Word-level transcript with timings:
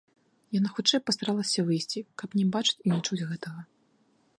Яна 0.59 0.69
хутчэй 0.77 1.01
пастаралася 1.09 1.67
выйсці, 1.69 2.05
каб 2.23 2.29
не 2.41 2.45
бачыць 2.57 2.79
і 2.85 2.95
не 2.97 3.03
чуць 3.07 3.25
гэтага. 3.29 3.61